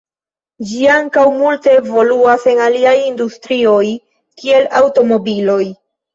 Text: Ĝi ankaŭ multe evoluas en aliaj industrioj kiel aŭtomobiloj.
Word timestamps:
Ĝi 0.69 0.79
ankaŭ 0.93 1.25
multe 1.41 1.75
evoluas 1.81 2.47
en 2.55 2.63
aliaj 2.69 2.95
industrioj 3.11 3.85
kiel 4.43 4.69
aŭtomobiloj. 4.83 5.63